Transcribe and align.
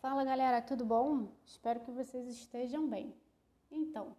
Fala 0.00 0.24
galera, 0.24 0.62
tudo 0.62 0.86
bom? 0.86 1.28
Espero 1.44 1.80
que 1.80 1.90
vocês 1.90 2.26
estejam 2.28 2.88
bem. 2.88 3.14
Então, 3.70 4.16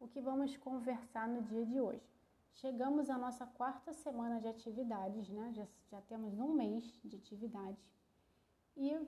o 0.00 0.08
que 0.08 0.18
vamos 0.18 0.56
conversar 0.56 1.28
no 1.28 1.42
dia 1.42 1.66
de 1.66 1.78
hoje? 1.78 2.10
Chegamos 2.54 3.10
à 3.10 3.18
nossa 3.18 3.44
quarta 3.44 3.92
semana 3.92 4.40
de 4.40 4.48
atividades, 4.48 5.28
né? 5.28 5.52
Já, 5.52 5.66
já 5.90 6.00
temos 6.00 6.38
um 6.38 6.54
mês 6.54 6.98
de 7.04 7.16
atividade. 7.16 7.76
E 8.74 8.98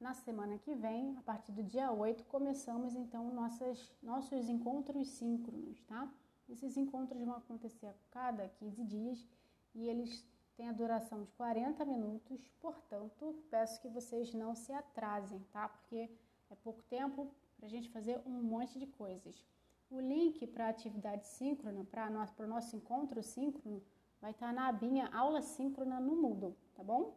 na 0.00 0.14
semana 0.14 0.58
que 0.58 0.74
vem, 0.74 1.16
a 1.16 1.22
partir 1.22 1.52
do 1.52 1.62
dia 1.62 1.92
8, 1.92 2.24
começamos 2.24 2.96
então 2.96 3.32
nossas, 3.32 3.94
nossos 4.02 4.48
encontros 4.48 5.10
síncronos, 5.10 5.80
tá? 5.84 6.12
Esses 6.48 6.76
encontros 6.76 7.22
vão 7.22 7.36
acontecer 7.36 7.86
a 7.86 7.94
cada 8.10 8.48
15 8.48 8.84
dias 8.84 9.26
e 9.74 9.88
eles 9.88 10.26
têm 10.56 10.68
a 10.68 10.72
duração 10.72 11.22
de 11.22 11.30
40 11.32 11.84
minutos, 11.84 12.48
portanto, 12.60 13.42
peço 13.50 13.80
que 13.80 13.88
vocês 13.88 14.32
não 14.34 14.54
se 14.54 14.72
atrasem, 14.72 15.40
tá? 15.52 15.68
Porque 15.68 16.10
é 16.50 16.54
pouco 16.62 16.82
tempo 16.84 17.30
para 17.56 17.66
a 17.66 17.68
gente 17.68 17.88
fazer 17.88 18.20
um 18.26 18.42
monte 18.42 18.78
de 18.78 18.86
coisas. 18.86 19.44
O 19.90 20.00
link 20.00 20.46
para 20.46 20.66
a 20.66 20.68
atividade 20.68 21.26
síncrona, 21.26 21.84
para 21.84 22.44
o 22.44 22.46
nosso 22.46 22.76
encontro 22.76 23.22
síncrono, 23.22 23.82
vai 24.20 24.30
estar 24.30 24.48
tá 24.48 24.52
na 24.52 24.68
abinha 24.68 25.08
Aula 25.12 25.40
Síncrona 25.40 25.98
no 25.98 26.16
Moodle, 26.16 26.56
tá 26.74 26.82
bom? 26.82 27.16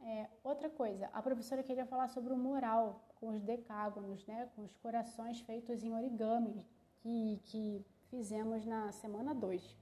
É, 0.00 0.28
outra 0.44 0.68
coisa, 0.68 1.08
a 1.12 1.22
professora 1.22 1.62
queria 1.62 1.86
falar 1.86 2.08
sobre 2.08 2.32
o 2.32 2.36
mural 2.36 3.08
com 3.16 3.30
os 3.30 3.42
decágonos, 3.42 4.26
né, 4.26 4.50
com 4.54 4.64
os 4.64 4.76
corações 4.76 5.40
feitos 5.40 5.82
em 5.82 5.94
origami 5.94 6.64
que, 7.06 7.40
que 7.44 7.84
fizemos 8.10 8.64
na 8.66 8.90
semana 8.92 9.34
2. 9.34 9.76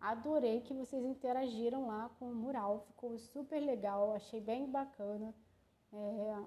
Adorei 0.00 0.60
que 0.60 0.74
vocês 0.74 1.04
interagiram 1.04 1.86
lá 1.86 2.10
com 2.18 2.30
o 2.30 2.34
mural, 2.34 2.80
ficou 2.80 3.18
super 3.18 3.60
legal, 3.60 4.12
achei 4.12 4.40
bem 4.40 4.70
bacana. 4.70 5.34
É, 5.92 6.42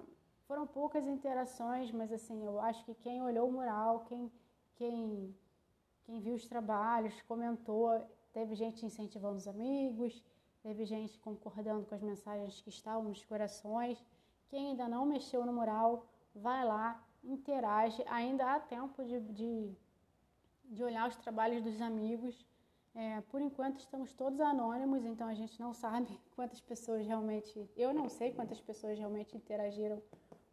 foram 0.46 0.66
poucas 0.66 1.06
interações, 1.06 1.90
mas 1.90 2.12
assim, 2.12 2.44
eu 2.44 2.60
acho 2.60 2.84
que 2.84 2.94
quem 2.94 3.22
olhou 3.22 3.48
o 3.48 3.52
mural, 3.52 4.04
quem, 4.04 4.30
quem, 4.76 5.34
quem 6.04 6.20
viu 6.20 6.34
os 6.34 6.46
trabalhos, 6.46 7.20
comentou, 7.22 8.00
teve 8.32 8.54
gente 8.54 8.86
incentivando 8.86 9.36
os 9.36 9.48
amigos, 9.48 10.22
Teve 10.62 10.84
gente 10.84 11.18
concordando 11.20 11.86
com 11.86 11.94
as 11.94 12.02
mensagens 12.02 12.60
que 12.60 12.68
estavam 12.68 13.04
nos 13.04 13.24
corações. 13.24 14.04
Quem 14.48 14.70
ainda 14.70 14.88
não 14.88 15.06
mexeu 15.06 15.46
no 15.46 15.52
mural, 15.52 16.06
vai 16.34 16.64
lá, 16.64 17.02
interage. 17.22 18.02
Ainda 18.08 18.54
há 18.54 18.60
tempo 18.60 19.04
de, 19.04 19.20
de, 19.20 19.76
de 20.68 20.84
olhar 20.84 21.08
os 21.08 21.16
trabalhos 21.16 21.62
dos 21.62 21.80
amigos. 21.80 22.44
É, 22.94 23.20
por 23.22 23.40
enquanto 23.40 23.78
estamos 23.78 24.12
todos 24.12 24.40
anônimos, 24.40 25.04
então 25.04 25.28
a 25.28 25.34
gente 25.34 25.60
não 25.60 25.72
sabe 25.72 26.18
quantas 26.34 26.60
pessoas 26.60 27.06
realmente. 27.06 27.68
Eu 27.76 27.92
não 27.92 28.08
sei 28.08 28.32
quantas 28.32 28.60
pessoas 28.60 28.98
realmente 28.98 29.36
interagiram 29.36 30.02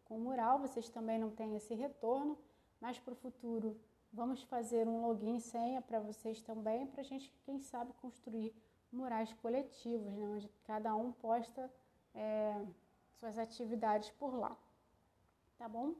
com 0.04 0.16
o 0.16 0.20
mural, 0.20 0.58
vocês 0.60 0.88
também 0.88 1.18
não 1.18 1.30
têm 1.30 1.56
esse 1.56 1.74
retorno, 1.74 2.38
mas 2.80 2.98
para 2.98 3.12
o 3.12 3.16
futuro 3.16 3.76
vamos 4.12 4.42
fazer 4.44 4.86
um 4.86 5.04
login 5.04 5.40
senha 5.40 5.82
para 5.82 5.98
vocês 5.98 6.40
também, 6.40 6.86
para 6.86 7.00
a 7.00 7.04
gente, 7.04 7.32
quem 7.44 7.58
sabe, 7.58 7.92
construir 7.94 8.54
murais 8.92 9.32
coletivos, 9.34 10.12
né, 10.14 10.28
onde 10.28 10.48
cada 10.64 10.94
um 10.94 11.10
posta 11.12 11.70
é, 12.14 12.64
suas 13.18 13.36
atividades 13.36 14.10
por 14.10 14.34
lá. 14.34 14.56
Tá 15.58 15.68
bom? 15.68 15.94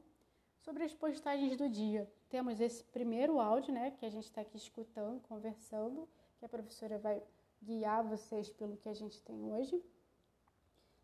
Sobre 0.59 0.83
as 0.83 0.93
postagens 0.93 1.57
do 1.57 1.69
dia, 1.69 2.09
temos 2.29 2.59
esse 2.59 2.83
primeiro 2.83 3.39
áudio, 3.39 3.73
né, 3.73 3.91
que 3.91 4.05
a 4.05 4.09
gente 4.09 4.25
está 4.25 4.41
aqui 4.41 4.57
escutando, 4.57 5.21
conversando, 5.21 6.07
que 6.37 6.45
a 6.45 6.49
professora 6.49 6.97
vai 6.97 7.21
guiar 7.61 8.03
vocês 8.03 8.49
pelo 8.49 8.77
que 8.77 8.89
a 8.89 8.93
gente 8.93 9.21
tem 9.23 9.51
hoje. 9.51 9.81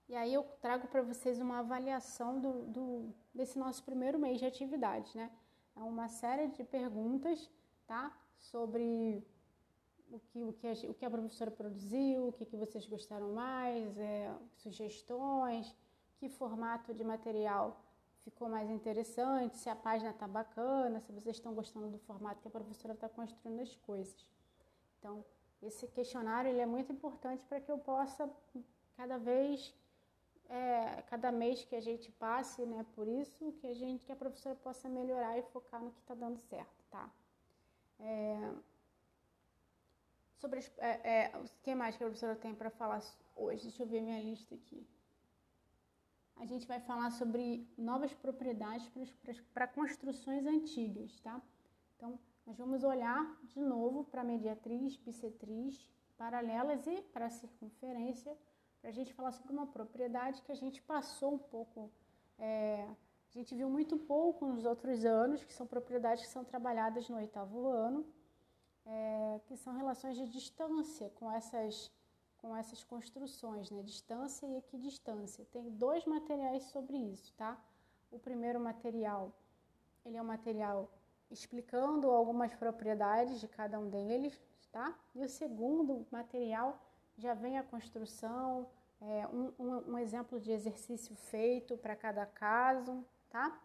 E 0.09 0.15
aí 0.15 0.33
eu 0.33 0.43
trago 0.61 0.87
para 0.87 1.01
vocês 1.01 1.39
uma 1.39 1.59
avaliação 1.59 2.39
do, 2.39 2.65
do, 2.65 3.13
desse 3.33 3.57
nosso 3.57 3.83
primeiro 3.83 4.19
mês 4.19 4.37
de 4.39 4.45
atividade, 4.45 5.15
né? 5.15 5.31
É 5.75 5.79
uma 5.79 6.07
série 6.07 6.47
de 6.47 6.63
perguntas, 6.63 7.49
tá? 7.87 8.15
Sobre 8.37 9.23
o 10.11 10.19
que, 10.19 10.43
o 10.43 10.53
que, 10.53 10.67
a, 10.67 10.73
o 10.89 10.93
que 10.93 11.05
a 11.05 11.09
professora 11.09 11.49
produziu, 11.49 12.27
o 12.27 12.31
que, 12.31 12.45
que 12.45 12.55
vocês 12.55 12.85
gostaram 12.85 13.33
mais, 13.33 13.97
é, 13.97 14.31
sugestões, 14.57 15.73
que 16.17 16.29
formato 16.29 16.93
de 16.93 17.03
material 17.03 17.81
ficou 18.23 18.49
mais 18.49 18.69
interessante, 18.69 19.57
se 19.57 19.69
a 19.69 19.75
página 19.75 20.11
está 20.11 20.27
bacana, 20.27 20.99
se 20.99 21.11
vocês 21.11 21.35
estão 21.35 21.53
gostando 21.53 21.89
do 21.89 21.99
formato 21.99 22.41
que 22.41 22.47
a 22.47 22.51
professora 22.51 22.93
está 22.93 23.09
construindo 23.09 23.61
as 23.61 23.75
coisas. 23.75 24.25
Então, 24.99 25.23
esse 25.61 25.87
questionário 25.87 26.49
ele 26.49 26.61
é 26.61 26.65
muito 26.65 26.91
importante 26.91 27.43
para 27.45 27.59
que 27.59 27.71
eu 27.71 27.77
possa, 27.77 28.29
cada 28.95 29.17
vez, 29.17 29.73
é, 30.49 31.01
cada 31.03 31.31
mês 31.31 31.63
que 31.65 31.75
a 31.75 31.81
gente 31.81 32.11
passe 32.13 32.65
né, 32.65 32.85
por 32.95 33.07
isso, 33.07 33.51
que 33.53 33.67
a 33.67 33.73
gente, 33.73 34.05
que 34.05 34.11
a 34.11 34.15
professora 34.15 34.55
possa 34.55 34.87
melhorar 34.89 35.37
e 35.37 35.43
focar 35.43 35.81
no 35.81 35.91
que 35.91 35.99
está 35.99 36.13
dando 36.13 36.37
certo, 36.39 36.83
tá? 36.89 37.09
É, 37.99 38.53
Sobre 40.43 40.59
é, 40.79 41.29
é, 41.29 41.37
o 41.37 41.45
que 41.63 41.73
mais 41.73 41.95
que 41.95 42.03
a 42.03 42.07
professora 42.07 42.35
tem 42.35 42.53
para 42.53 42.69
falar 42.69 43.01
hoje? 43.33 43.63
Deixa 43.63 43.83
eu 43.83 43.87
ver 43.87 44.01
minha 44.01 44.21
lista 44.21 44.53
aqui. 44.53 44.85
A 46.35 46.45
gente 46.45 46.67
vai 46.67 46.79
falar 46.79 47.11
sobre 47.11 47.67
novas 47.77 48.13
propriedades 48.13 48.89
para 49.53 49.67
construções 49.67 50.45
antigas, 50.45 51.19
tá? 51.21 51.41
Então, 51.95 52.19
nós 52.45 52.57
vamos 52.57 52.83
olhar 52.83 53.37
de 53.43 53.59
novo 53.59 54.03
para 54.03 54.23
mediatriz, 54.23 54.97
bissetriz, 54.97 55.87
paralelas 56.17 56.85
e 56.87 57.01
para 57.01 57.29
circunferência, 57.29 58.37
para 58.81 58.89
a 58.89 58.93
gente 58.93 59.13
falar 59.13 59.31
sobre 59.31 59.53
uma 59.53 59.67
propriedade 59.67 60.41
que 60.41 60.51
a 60.51 60.55
gente 60.55 60.81
passou 60.81 61.35
um 61.35 61.37
pouco, 61.37 61.89
é, 62.37 62.85
a 63.29 63.39
gente 63.39 63.55
viu 63.55 63.69
muito 63.69 63.97
pouco 63.97 64.45
nos 64.45 64.65
outros 64.65 65.05
anos, 65.05 65.43
que 65.43 65.53
são 65.53 65.65
propriedades 65.65 66.25
que 66.25 66.31
são 66.31 66.43
trabalhadas 66.43 67.09
no 67.09 67.15
oitavo 67.17 67.67
ano, 67.67 68.05
é, 68.85 69.39
que 69.45 69.55
são 69.55 69.73
relações 69.73 70.15
de 70.17 70.27
distância 70.27 71.09
com 71.15 71.31
essas, 71.31 71.91
com 72.43 72.53
essas 72.57 72.83
construções, 72.83 73.71
né? 73.71 73.81
distância 73.81 74.45
e 74.45 74.57
equidistância. 74.57 75.47
Tem 75.53 75.69
dois 75.69 76.05
materiais 76.05 76.61
sobre 76.63 76.97
isso, 76.97 77.33
tá? 77.35 77.57
O 78.11 78.19
primeiro 78.19 78.59
material, 78.59 79.31
ele 80.05 80.17
é 80.17 80.21
um 80.21 80.25
material 80.25 80.91
explicando 81.31 82.11
algumas 82.11 82.53
propriedades 82.53 83.39
de 83.39 83.47
cada 83.47 83.79
um 83.79 83.89
deles, 83.89 84.37
tá? 84.73 84.93
E 85.15 85.23
o 85.23 85.29
segundo 85.29 86.05
material 86.11 86.77
já 87.17 87.33
vem 87.33 87.57
a 87.57 87.63
construção, 87.63 88.67
é, 88.99 89.25
um, 89.27 89.53
um, 89.57 89.93
um 89.93 89.97
exemplo 89.97 90.37
de 90.37 90.51
exercício 90.51 91.15
feito 91.15 91.77
para 91.77 91.95
cada 91.95 92.25
caso, 92.25 93.05
tá? 93.29 93.57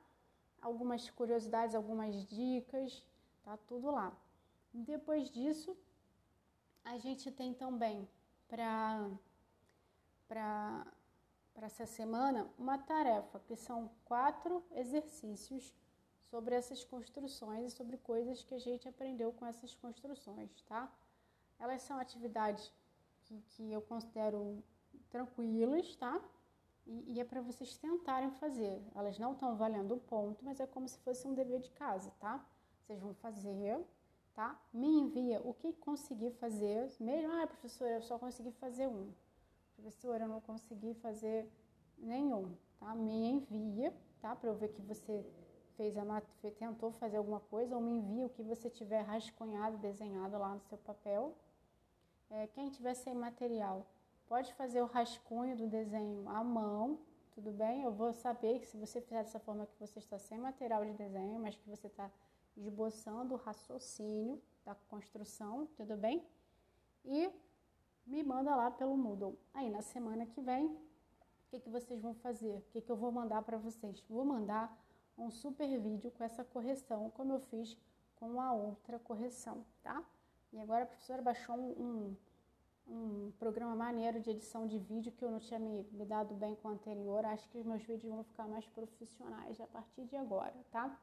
Algumas 0.62 1.10
curiosidades, 1.10 1.74
algumas 1.74 2.24
dicas, 2.28 3.04
tá 3.42 3.56
tudo 3.66 3.90
lá. 3.90 4.16
Depois 4.72 5.28
disso, 5.28 5.76
a 6.84 6.96
gente 6.96 7.28
tem 7.32 7.52
também 7.52 8.08
para 8.48 9.08
essa 11.62 11.86
semana 11.86 12.48
uma 12.58 12.78
tarefa, 12.78 13.38
que 13.40 13.56
são 13.56 13.90
quatro 14.04 14.64
exercícios 14.72 15.74
sobre 16.30 16.54
essas 16.54 16.84
construções 16.84 17.72
e 17.72 17.76
sobre 17.76 17.96
coisas 17.98 18.42
que 18.42 18.54
a 18.54 18.58
gente 18.58 18.88
aprendeu 18.88 19.32
com 19.32 19.46
essas 19.46 19.74
construções, 19.74 20.50
tá? 20.62 20.90
Elas 21.58 21.82
são 21.82 21.98
atividades 21.98 22.72
que, 23.22 23.40
que 23.48 23.72
eu 23.72 23.82
considero 23.82 24.62
tranquilas, 25.10 25.96
tá? 25.96 26.20
E, 26.86 27.14
e 27.14 27.20
é 27.20 27.24
para 27.24 27.40
vocês 27.40 27.76
tentarem 27.76 28.30
fazer. 28.32 28.82
Elas 28.94 29.18
não 29.18 29.32
estão 29.32 29.56
valendo 29.56 29.96
ponto, 29.96 30.44
mas 30.44 30.60
é 30.60 30.66
como 30.66 30.88
se 30.88 30.98
fosse 31.00 31.26
um 31.26 31.34
dever 31.34 31.60
de 31.60 31.70
casa, 31.70 32.10
tá? 32.18 32.44
Vocês 32.80 33.00
vão 33.00 33.14
fazer 33.14 33.86
tá? 34.38 34.56
Me 34.72 34.86
envia 34.86 35.40
o 35.44 35.52
que 35.52 35.72
conseguir 35.72 36.30
fazer, 36.30 36.88
mesmo, 37.00 37.32
ah, 37.32 37.46
professora, 37.48 37.94
eu 37.94 38.02
só 38.02 38.16
consegui 38.20 38.52
fazer 38.52 38.86
um. 38.86 39.12
Professora, 39.74 40.22
eu 40.24 40.28
não 40.28 40.40
consegui 40.40 40.94
fazer 40.94 41.50
nenhum, 41.98 42.54
tá? 42.78 42.94
Me 42.94 43.30
envia, 43.30 43.92
tá? 44.20 44.36
Para 44.36 44.50
eu 44.50 44.54
ver 44.54 44.68
que 44.68 44.80
você 44.80 45.26
fez 45.76 45.98
a 45.98 46.22
tentou 46.56 46.92
fazer 46.92 47.16
alguma 47.16 47.40
coisa, 47.40 47.74
ou 47.74 47.82
me 47.82 47.90
envia 47.90 48.26
o 48.26 48.30
que 48.30 48.44
você 48.44 48.70
tiver 48.70 49.00
rascunhado, 49.00 49.76
desenhado 49.78 50.38
lá 50.38 50.54
no 50.54 50.60
seu 50.60 50.78
papel. 50.78 51.36
É, 52.30 52.46
quem 52.46 52.70
tiver 52.70 52.94
sem 52.94 53.16
material, 53.16 53.84
pode 54.28 54.54
fazer 54.54 54.80
o 54.82 54.86
rascunho 54.86 55.56
do 55.56 55.66
desenho 55.66 56.28
à 56.28 56.44
mão, 56.44 57.00
tudo 57.32 57.50
bem? 57.50 57.82
Eu 57.82 57.90
vou 57.90 58.12
saber 58.12 58.60
que 58.60 58.68
se 58.68 58.76
você 58.76 59.00
fizer 59.00 59.24
dessa 59.24 59.40
forma 59.40 59.66
que 59.66 59.80
você 59.80 59.98
está 59.98 60.16
sem 60.16 60.38
material 60.38 60.84
de 60.84 60.92
desenho, 60.92 61.40
mas 61.40 61.56
que 61.56 61.68
você 61.68 61.88
está 61.88 62.08
esboçando 62.58 63.34
o 63.34 63.36
raciocínio 63.36 64.40
da 64.64 64.74
construção, 64.74 65.66
tudo 65.76 65.96
bem? 65.96 66.24
E 67.04 67.30
me 68.06 68.22
manda 68.22 68.54
lá 68.54 68.70
pelo 68.70 68.96
Moodle. 68.96 69.38
Aí 69.54 69.70
na 69.70 69.82
semana 69.82 70.26
que 70.26 70.40
vem, 70.40 70.66
o 70.66 71.50
que, 71.50 71.60
que 71.60 71.70
vocês 71.70 72.00
vão 72.00 72.14
fazer? 72.14 72.58
O 72.58 72.62
que, 72.72 72.80
que 72.80 72.90
eu 72.90 72.96
vou 72.96 73.10
mandar 73.10 73.42
para 73.42 73.56
vocês? 73.56 74.02
Vou 74.08 74.24
mandar 74.24 74.76
um 75.16 75.30
super 75.30 75.66
vídeo 75.80 76.10
com 76.10 76.24
essa 76.24 76.44
correção, 76.44 77.10
como 77.10 77.32
eu 77.32 77.40
fiz 77.40 77.76
com 78.16 78.40
a 78.40 78.52
outra 78.52 78.98
correção, 78.98 79.64
tá? 79.82 80.04
E 80.52 80.58
agora 80.58 80.84
a 80.84 80.86
professora 80.86 81.22
baixou 81.22 81.56
um, 81.56 82.16
um, 82.86 83.32
programa 83.38 83.74
maneiro 83.74 84.20
de 84.20 84.30
edição 84.30 84.66
de 84.66 84.78
vídeo 84.78 85.12
que 85.12 85.24
eu 85.24 85.30
não 85.30 85.38
tinha 85.38 85.58
me, 85.58 85.82
me 85.92 86.04
dado 86.04 86.34
bem 86.34 86.54
com 86.56 86.68
o 86.68 86.70
anterior. 86.70 87.24
Acho 87.24 87.48
que 87.50 87.58
os 87.58 87.64
meus 87.64 87.82
vídeos 87.82 88.12
vão 88.12 88.24
ficar 88.24 88.46
mais 88.48 88.66
profissionais 88.66 89.60
a 89.60 89.66
partir 89.66 90.04
de 90.04 90.16
agora, 90.16 90.54
tá? 90.70 90.98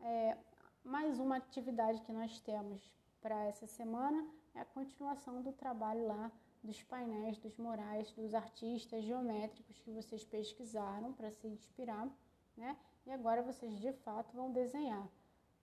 É, 0.00 0.36
mais 0.84 1.18
uma 1.18 1.36
atividade 1.36 2.00
que 2.02 2.12
nós 2.12 2.40
temos 2.40 2.80
para 3.20 3.44
essa 3.44 3.66
semana 3.66 4.26
é 4.54 4.60
a 4.60 4.64
continuação 4.64 5.40
do 5.40 5.52
trabalho 5.52 6.06
lá 6.06 6.30
dos 6.62 6.82
painéis, 6.82 7.38
dos 7.38 7.56
morais, 7.56 8.12
dos 8.12 8.34
artistas 8.34 9.02
geométricos 9.04 9.78
que 9.80 9.90
vocês 9.90 10.24
pesquisaram 10.24 11.12
para 11.12 11.30
se 11.30 11.46
inspirar, 11.46 12.08
né? 12.56 12.76
E 13.06 13.10
agora 13.10 13.42
vocês 13.42 13.78
de 13.80 13.92
fato 13.92 14.34
vão 14.34 14.52
desenhar. 14.52 15.08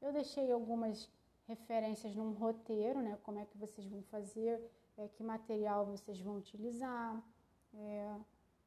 Eu 0.02 0.12
deixei 0.12 0.52
algumas 0.52 1.10
referências 1.48 2.16
num 2.16 2.32
roteiro, 2.32 3.02
né? 3.02 3.18
Como 3.24 3.40
é 3.40 3.46
que 3.46 3.58
vocês 3.58 3.88
vão 3.88 4.02
fazer, 4.04 4.62
é, 4.98 5.08
que 5.08 5.24
material 5.24 5.86
vocês 5.86 6.20
vão 6.20 6.38
utilizar, 6.38 7.22
é, 7.74 8.16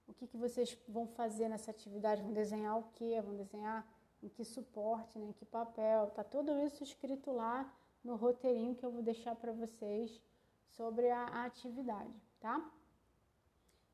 o 0.08 0.14
que, 0.14 0.26
que 0.26 0.36
vocês 0.36 0.78
vão 0.88 1.06
fazer 1.06 1.48
nessa 1.48 1.70
atividade, 1.70 2.22
vão 2.22 2.32
desenhar 2.32 2.78
o 2.78 2.84
que, 2.94 3.20
vão 3.20 3.36
desenhar 3.36 3.86
em 4.22 4.28
que 4.28 4.44
suporte, 4.44 5.18
né? 5.18 5.26
em 5.26 5.32
que 5.32 5.44
papel, 5.44 6.10
tá 6.10 6.22
tudo 6.22 6.58
isso 6.60 6.82
escrito 6.82 7.32
lá 7.32 7.72
no 8.04 8.16
roteirinho 8.16 8.74
que 8.74 8.84
eu 8.84 8.90
vou 8.90 9.02
deixar 9.02 9.34
para 9.34 9.52
vocês 9.52 10.20
sobre 10.68 11.10
a, 11.10 11.24
a 11.24 11.44
atividade, 11.44 12.14
tá? 12.40 12.70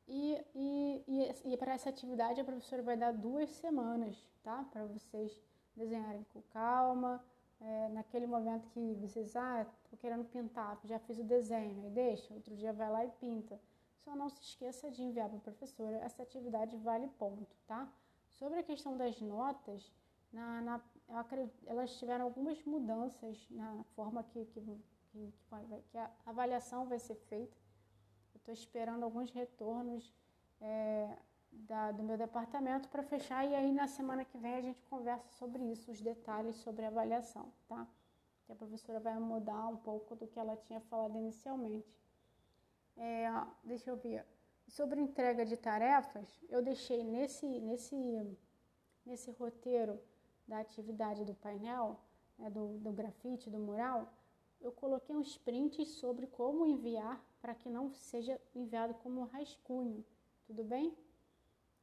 E, 0.07 0.43
e, 0.55 1.05
e, 1.07 1.53
e 1.53 1.57
para 1.57 1.75
essa 1.75 1.91
atividade 1.91 2.41
a 2.41 2.45
professora 2.45 2.83
vai 2.83 2.97
dar 2.97 3.13
duas 3.13 3.51
semanas, 3.51 4.17
tá? 4.43 4.65
Para 4.73 4.87
vocês 4.87 5.39
desenharem 5.77 6.25
com 6.33 6.41
calma, 6.43 7.23
é, 7.61 7.89
naquele 7.89 8.27
momento 8.27 8.69
que 8.71 8.95
vocês, 8.95 9.35
ah, 9.37 9.67
tô 9.91 9.97
querendo 9.97 10.25
pintar, 10.25 10.79
já 10.85 10.99
fiz 11.01 11.19
o 11.19 11.25
desenho, 11.25 11.87
e 11.87 11.91
deixa, 11.91 12.33
outro 12.33 12.55
dia 12.57 12.73
vai 12.73 12.91
lá 12.91 13.05
e 13.05 13.11
pinta. 13.13 13.61
Só 13.99 14.15
não 14.15 14.29
se 14.31 14.41
esqueça 14.43 14.91
de 14.91 15.03
enviar 15.03 15.29
para 15.29 15.39
a 15.39 15.43
professora, 15.43 15.97
essa 15.97 16.23
atividade 16.23 16.77
vale 16.77 17.09
ponto, 17.19 17.55
tá? 17.67 17.91
Sobre 18.31 18.61
a 18.61 18.63
questão 18.63 18.97
das 18.97 19.21
notas, 19.21 19.93
na, 20.33 20.61
na 20.61 20.81
acredito, 21.09 21.57
elas 21.67 21.97
tiveram 21.99 22.25
algumas 22.27 22.63
mudanças 22.65 23.47
na 23.51 23.83
forma 23.95 24.23
que, 24.23 24.45
que, 24.47 24.61
que, 25.11 25.33
que 25.91 25.99
a 25.99 26.11
avaliação 26.27 26.87
vai 26.87 26.99
ser 26.99 27.15
feita. 27.15 27.57
Eu 28.35 28.39
estou 28.39 28.53
esperando 28.53 29.05
alguns 29.05 29.31
retornos 29.31 30.13
é, 30.61 31.17
da, 31.51 31.93
do 31.93 32.03
meu 32.03 32.17
departamento 32.17 32.89
para 32.89 33.03
fechar 33.03 33.45
e 33.47 33.55
aí 33.55 33.73
na 33.73 33.87
semana 33.87 34.25
que 34.25 34.37
vem 34.39 34.55
a 34.55 34.61
gente 34.61 34.83
conversa 34.85 35.29
sobre 35.33 35.63
isso, 35.65 35.91
os 35.91 36.01
detalhes 36.01 36.57
sobre 36.57 36.85
a 36.85 36.89
avaliação, 36.89 37.53
tá? 37.67 37.87
Que 38.45 38.53
a 38.53 38.57
professora 38.57 39.01
vai 39.01 39.19
mudar 39.19 39.67
um 39.69 39.77
pouco 39.77 40.15
do 40.15 40.27
que 40.27 40.39
ela 40.39 40.57
tinha 40.57 40.81
falado 40.81 41.17
inicialmente. 41.17 41.89
É, 42.97 43.29
deixa 43.65 43.91
eu 43.91 43.97
ver. 43.97 44.27
Sobre 44.67 45.01
entrega 45.01 45.47
de 45.47 45.57
tarefas, 45.57 46.43
eu 46.51 46.63
deixei 46.63 47.03
nesse, 47.03 47.47
nesse, 47.61 47.97
nesse 49.07 49.31
roteiro 49.31 49.99
da 50.49 50.59
atividade 50.61 51.25
do 51.25 51.35
painel, 51.35 52.00
né, 52.39 52.49
do, 52.50 52.79
do 52.79 52.91
grafite, 52.91 53.50
do 53.50 53.59
mural, 53.59 54.11
eu 54.61 54.73
coloquei 54.73 55.15
uns 55.15 55.37
prints 55.37 55.89
sobre 56.00 56.27
como 56.27 56.67
enviar 56.67 57.23
para 57.41 57.55
que 57.55 57.69
não 57.69 57.93
seja 57.93 58.41
enviado 58.55 58.95
como 58.95 59.25
rascunho, 59.25 60.05
tudo 60.47 60.65
bem? 60.65 60.97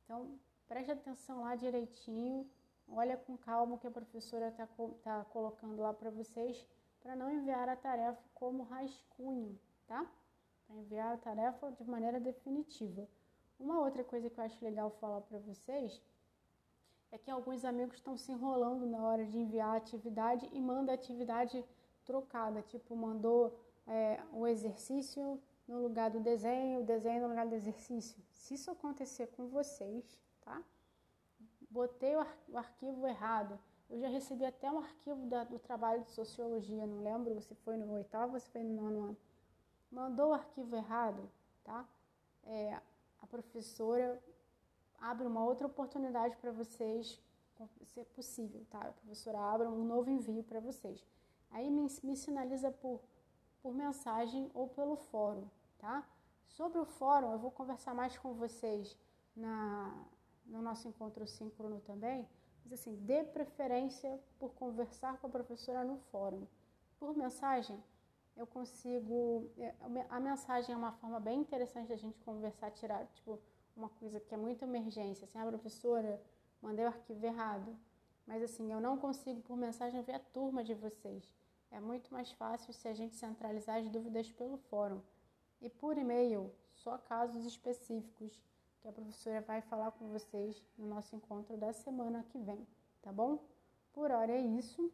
Então, 0.04 0.38
preste 0.68 0.92
atenção 0.92 1.42
lá 1.42 1.56
direitinho, 1.56 2.50
olha 2.88 3.16
com 3.16 3.38
calma 3.38 3.76
o 3.76 3.80
que 3.80 3.88
a 3.88 3.92
professora 3.92 4.50
está 4.50 4.68
tá 5.04 5.24
colocando 5.26 5.82
lá 5.82 5.94
para 5.94 6.10
vocês, 6.10 6.66
para 7.02 7.16
não 7.16 7.32
enviar 7.32 7.70
a 7.70 7.76
tarefa 7.76 8.22
como 8.34 8.64
rascunho, 8.64 9.58
tá? 9.88 10.06
Para 10.68 10.76
enviar 10.76 11.14
a 11.14 11.18
tarefa 11.18 11.72
de 11.72 11.86
maneira 11.86 12.20
definitiva. 12.20 13.08
Uma 13.60 13.80
outra 13.80 14.04
coisa 14.04 14.30
que 14.30 14.40
eu 14.40 14.44
acho 14.44 14.64
legal 14.66 14.90
falar 15.00 15.22
para 15.22 15.40
vocês 15.40 16.02
é 17.16 17.18
que 17.18 17.32
alguns 17.32 17.64
amigos 17.64 17.96
estão 17.96 18.18
se 18.18 18.30
enrolando 18.32 18.86
na 18.86 19.02
hora 19.02 19.26
de 19.26 19.38
enviar 19.38 19.70
a 19.70 19.78
atividade 19.78 20.50
e 20.52 20.60
manda 20.60 20.92
a 20.92 20.96
atividade 20.96 21.64
trocada, 22.04 22.62
tipo, 22.62 22.94
mandou 22.94 23.58
é, 23.88 24.22
o 24.34 24.46
exercício 24.46 25.42
no 25.66 25.82
lugar 25.82 26.12
do 26.12 26.20
desenho, 26.20 26.82
o 26.82 26.84
desenho 26.84 27.22
no 27.22 27.30
lugar 27.30 27.48
do 27.48 27.56
exercício. 27.56 28.22
Se 28.34 28.54
isso 28.56 28.70
acontecer 28.70 29.28
com 29.28 29.48
vocês, 29.48 30.20
tá? 30.42 30.62
Botei 31.70 32.16
o, 32.16 32.20
ar 32.20 32.38
o 32.50 32.58
arquivo 32.58 33.08
errado. 33.08 33.58
Eu 33.90 33.98
já 33.98 34.10
recebi 34.10 34.44
até 34.44 34.70
um 34.70 34.80
arquivo 34.80 35.26
da, 35.26 35.46
do 35.46 35.58
trabalho 35.58 36.04
de 36.04 36.12
sociologia, 36.12 36.86
não 36.86 37.02
lembro 37.02 37.40
se 37.42 37.56
foi 37.56 37.78
no 37.78 37.94
oitavo 37.94 38.34
ou 38.34 38.40
se 38.40 38.50
foi 38.50 38.62
no 38.62 38.76
nono 38.82 39.04
ano. 39.06 39.18
Mandou 39.90 40.32
o 40.32 40.34
arquivo 40.34 40.76
errado, 40.76 41.32
tá? 41.64 41.88
É, 42.44 42.78
a 43.22 43.28
professora 43.28 44.22
abre 45.00 45.26
uma 45.26 45.44
outra 45.44 45.68
oportunidade 45.68 46.36
para 46.38 46.52
vocês, 46.52 47.22
se 47.86 48.00
é 48.00 48.04
possível, 48.04 48.66
tá? 48.70 48.80
A 48.80 48.92
professora 48.92 49.40
abre 49.40 49.68
um 49.68 49.84
novo 49.86 50.10
envio 50.10 50.44
para 50.44 50.60
vocês. 50.60 51.06
Aí 51.52 51.70
me, 51.70 51.88
me 52.04 52.16
sinaliza 52.16 52.72
por, 52.72 53.00
por 53.62 53.74
mensagem 53.74 54.50
ou 54.54 54.68
pelo 54.68 54.98
fórum, 54.98 55.48
tá? 55.78 56.08
Sobre 56.48 56.80
o 56.80 56.86
fórum, 56.86 57.32
eu 57.32 57.40
vou 57.40 57.52
conversar 57.52 57.94
mais 57.94 58.18
com 58.18 58.34
vocês 58.34 58.98
na, 59.36 60.06
no 60.46 60.62
nosso 60.62 60.88
encontro 60.88 61.26
síncrono 61.28 61.80
também, 61.82 62.28
mas 62.64 62.74
assim, 62.74 62.96
dê 62.96 63.24
preferência 63.24 64.20
por 64.40 64.54
conversar 64.54 65.18
com 65.18 65.28
a 65.28 65.30
professora 65.30 65.84
no 65.84 65.98
fórum. 66.12 66.46
Por 67.00 67.16
mensagem, 67.16 67.82
eu 68.36 68.46
consigo. 68.48 69.50
É, 69.58 69.74
a 70.10 70.20
mensagem 70.20 70.74
é 70.74 70.78
uma 70.78 70.92
forma 70.94 71.20
bem 71.20 71.40
interessante 71.40 71.88
da 71.88 71.96
gente 71.96 72.20
conversar, 72.20 72.72
tirar, 72.72 73.06
tipo, 73.14 73.40
uma 73.76 73.90
coisa 73.90 74.20
que 74.20 74.34
é 74.34 74.38
muito 74.38 74.64
emergência, 74.64 75.26
assim, 75.26 75.38
ah, 75.38 75.46
professora, 75.46 76.22
mandei 76.62 76.86
o 76.86 76.88
arquivo 76.88 77.26
errado, 77.26 77.76
mas 78.26 78.42
assim, 78.42 78.72
eu 78.72 78.80
não 78.80 78.98
consigo 78.98 79.42
por 79.42 79.58
mensagem 79.58 80.02
ver 80.02 80.16
a 80.16 80.20
turma 80.20 80.64
de 80.64 80.74
vocês. 80.74 81.32
É 81.70 81.80
muito 81.80 82.14
mais 82.14 82.32
fácil 82.32 82.74
se 82.74 82.88
a 82.88 82.94
gente 82.94 83.16
centralizar 83.16 83.78
as 83.78 83.90
dúvidas 83.90 84.32
pelo 84.32 84.58
fórum. 84.58 85.02
E 85.62 85.70
por 85.70 85.98
e-mail, 85.98 86.52
só 86.74 86.98
casos 86.98 87.46
específicos 87.46 88.40
que 88.82 88.88
a 88.88 88.94
professora 88.94 89.42
vai 89.42 89.62
falar 89.62 89.92
com 89.92 90.08
vocês 90.10 90.62
no 90.78 90.88
nosso 90.88 91.16
encontro 91.16 91.58
da 91.58 91.74
semana 91.74 92.24
que 92.30 92.38
vem, 92.40 92.66
tá 93.02 93.12
bom? 93.12 93.44
Por 93.94 94.12
hora 94.12 94.32
é 94.32 94.42
isso. 94.42 94.92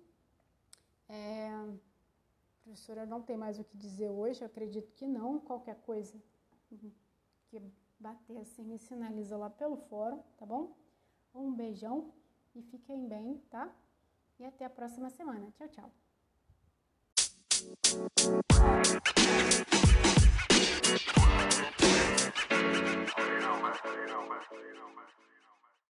É... 1.08 1.50
A 1.50 2.64
professora 2.64 3.06
não 3.06 3.22
tem 3.22 3.36
mais 3.36 3.60
o 3.60 3.64
que 3.64 3.76
dizer 3.76 4.10
hoje, 4.10 4.42
eu 4.42 4.46
acredito 4.46 4.92
que 4.94 5.06
não. 5.08 5.40
Qualquer 5.40 5.76
coisa 5.82 6.22
que 6.70 7.62
bater 8.02 8.38
assim, 8.40 8.64
me 8.64 8.80
sinaliza 8.80 9.38
lá 9.38 9.50
pelo 9.50 9.78
fórum, 9.78 10.24
tá 10.38 10.46
bom? 10.46 10.76
Um 11.34 11.54
beijão 11.54 12.12
e 12.56 12.62
fiquem 12.64 13.08
bem, 13.08 13.38
tá? 13.50 13.74
E 14.40 14.46
até 14.46 14.66
a 14.66 14.70
próxima 14.70 15.10
semana. 15.10 15.52
Tchau, 15.52 15.68
tchau. 15.70 15.92